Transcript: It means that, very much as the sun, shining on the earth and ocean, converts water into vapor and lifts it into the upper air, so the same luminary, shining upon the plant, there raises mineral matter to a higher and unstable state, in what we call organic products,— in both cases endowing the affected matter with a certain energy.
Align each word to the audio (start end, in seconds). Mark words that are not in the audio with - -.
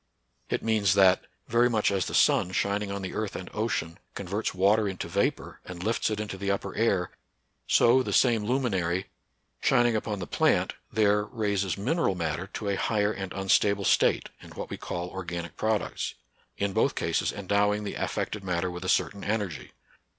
It 0.49 0.63
means 0.63 0.95
that, 0.95 1.25
very 1.47 1.69
much 1.69 1.91
as 1.91 2.07
the 2.07 2.15
sun, 2.15 2.53
shining 2.53 2.91
on 2.91 3.03
the 3.03 3.13
earth 3.13 3.35
and 3.35 3.51
ocean, 3.53 3.99
converts 4.15 4.51
water 4.51 4.87
into 4.87 5.07
vapor 5.07 5.59
and 5.63 5.83
lifts 5.83 6.09
it 6.09 6.19
into 6.19 6.39
the 6.39 6.49
upper 6.49 6.73
air, 6.73 7.11
so 7.67 8.01
the 8.01 8.11
same 8.11 8.43
luminary, 8.43 9.05
shining 9.61 9.95
upon 9.95 10.17
the 10.17 10.25
plant, 10.25 10.73
there 10.91 11.25
raises 11.25 11.77
mineral 11.77 12.15
matter 12.15 12.47
to 12.47 12.69
a 12.69 12.77
higher 12.77 13.11
and 13.11 13.31
unstable 13.33 13.85
state, 13.85 14.29
in 14.41 14.49
what 14.55 14.71
we 14.71 14.75
call 14.77 15.07
organic 15.09 15.55
products,— 15.55 16.15
in 16.57 16.73
both 16.73 16.95
cases 16.95 17.31
endowing 17.31 17.83
the 17.83 17.93
affected 17.93 18.43
matter 18.43 18.71
with 18.71 18.83
a 18.83 18.89
certain 18.89 19.23
energy. 19.23 19.71